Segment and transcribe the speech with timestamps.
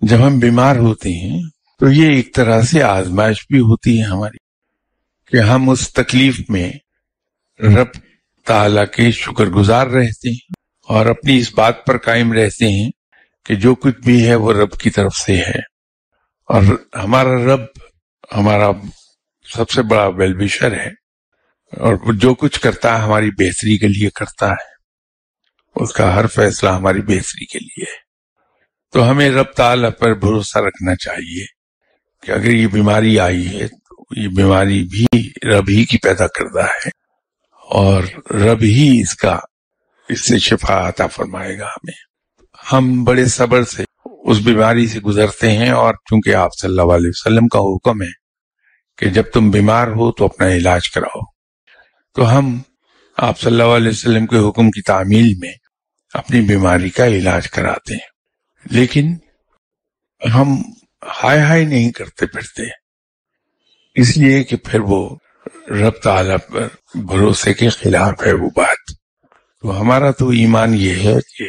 [0.00, 1.42] جب ہم بیمار ہوتے ہیں،
[1.78, 4.36] تو یہ ایک طرح سے آزمائش بھی ہوتی ہے ہماری
[5.30, 6.72] کہ ہم اس تکلیف میں
[7.60, 7.86] رب
[8.44, 10.54] تعالی کے شکر گزار رہتے ہیں
[10.88, 12.90] اور اپنی اس بات پر قائم رہتے ہیں
[13.44, 15.58] کہ جو کچھ بھی ہے وہ رب کی طرف سے ہے۔
[16.48, 16.62] اور
[16.98, 17.60] ہمارا رب
[18.36, 18.70] ہمارا
[19.54, 20.88] سب سے بڑا ویل وشر ہے
[21.80, 24.70] اور جو کچھ کرتا ہے ہماری بہتری کے لیے کرتا ہے۔
[25.76, 28.09] اس کا ہر فیصلہ ہماری بہتری کے لیے ہے۔
[28.92, 31.44] تو ہمیں رب تعالیٰ پر بھروسہ رکھنا چاہیے
[32.26, 35.06] کہ اگر یہ بیماری آئی ہے تو یہ بیماری بھی
[35.50, 36.88] رب ہی کی پیدا کردہ ہے
[37.70, 39.38] اور رب ہی اس کا
[40.08, 42.10] اس سے شفا عطا فرمائے گا ہمیں۔
[42.72, 47.08] ہم بڑے صبر سے اس بیماری سے گزرتے ہیں اور چونکہ آپ صلی اللہ علیہ
[47.08, 48.12] وسلم کا حکم ہے
[48.98, 51.20] کہ جب تم بیمار ہو تو اپنا علاج کراؤ۔
[52.14, 52.58] تو ہم
[53.16, 55.52] آپ صلی اللہ علیہ وسلم کے حکم کی تعمیل میں
[56.14, 58.09] اپنی بیماری کا علاج کراتے ہیں۔
[58.70, 59.16] لیکن
[60.34, 60.62] ہم
[61.22, 62.62] ہائے ہائے نہیں کرتے پھرتے۔
[63.94, 65.16] اس لیے کہ پھر وہ
[65.70, 68.92] رب تعالیٰ پر بھروسے کے خلاف ہے وہ بات۔
[69.62, 71.44] تو ہمارا تو ایمان یہ ہے کہ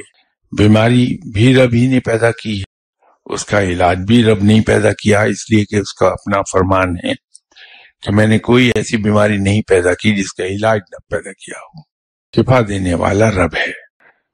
[0.58, 2.72] بیماری بھی رب ہی نے پیدا کی ہے۔
[3.26, 6.96] اس کا علاج بھی رب نہیں پیدا کیا، اس لیے کہ اس کا اپنا فرمان
[7.06, 7.14] ہے
[8.02, 11.60] کہ میں نے کوئی ایسی بیماری نہیں پیدا کی جس کا علاج نہ پیدا کیا
[11.60, 11.82] ہو۔
[12.36, 13.81] شفا دینے والا رب ہے۔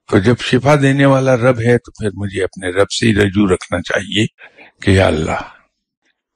[0.08, 3.48] تو جب شفا دینے والا رب ہے تو پھر مجھے اپنے رب سے ہی رجوع
[3.54, 4.26] رکھنا چاہیے
[4.82, 5.40] کہ یا اللہ،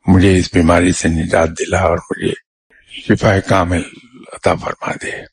[0.07, 2.33] مجھے اس بیماری سے نجات دلا اور مجھے
[2.91, 3.83] شفا کامل
[4.33, 5.32] عطا فرما دے۔